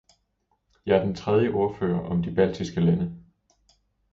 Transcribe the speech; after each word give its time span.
Jeg 0.85 0.97
er 0.97 1.03
den 1.05 1.15
tredje 1.15 1.49
ordfører 1.49 1.99
om 1.99 2.23
de 2.23 2.35
baltiske 2.35 2.81
lande. 2.81 3.13